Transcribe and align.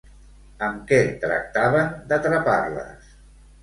Amb 0.67 0.87
què 0.93 0.99
tractaven 1.27 1.95
d'atrapar-les? 2.11 3.11